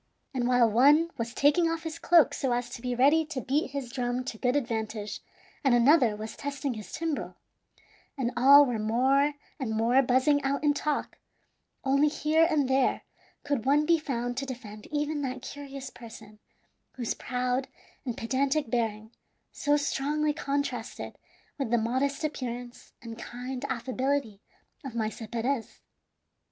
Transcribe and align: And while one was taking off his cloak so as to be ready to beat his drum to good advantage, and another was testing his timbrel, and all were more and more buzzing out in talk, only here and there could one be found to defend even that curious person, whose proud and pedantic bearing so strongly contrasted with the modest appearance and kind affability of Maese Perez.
And 0.33 0.47
while 0.47 0.67
one 0.67 1.11
was 1.19 1.31
taking 1.31 1.69
off 1.69 1.83
his 1.83 1.99
cloak 1.99 2.33
so 2.33 2.53
as 2.53 2.71
to 2.71 2.81
be 2.81 2.95
ready 2.95 3.23
to 3.27 3.39
beat 3.39 3.69
his 3.69 3.91
drum 3.91 4.23
to 4.23 4.39
good 4.39 4.55
advantage, 4.55 5.19
and 5.63 5.75
another 5.75 6.15
was 6.15 6.35
testing 6.35 6.73
his 6.73 6.91
timbrel, 6.91 7.35
and 8.17 8.31
all 8.35 8.65
were 8.65 8.79
more 8.79 9.33
and 9.59 9.77
more 9.77 10.01
buzzing 10.01 10.41
out 10.41 10.63
in 10.63 10.73
talk, 10.73 11.19
only 11.83 12.07
here 12.07 12.47
and 12.49 12.67
there 12.67 13.03
could 13.43 13.67
one 13.67 13.85
be 13.85 13.99
found 13.99 14.37
to 14.37 14.45
defend 14.47 14.87
even 14.87 15.21
that 15.21 15.43
curious 15.43 15.91
person, 15.91 16.39
whose 16.93 17.13
proud 17.13 17.67
and 18.03 18.17
pedantic 18.17 18.71
bearing 18.71 19.11
so 19.51 19.77
strongly 19.77 20.33
contrasted 20.33 21.15
with 21.59 21.69
the 21.69 21.77
modest 21.77 22.23
appearance 22.23 22.91
and 23.03 23.19
kind 23.19 23.65
affability 23.69 24.41
of 24.83 24.95
Maese 24.95 25.21
Perez. 25.31 25.79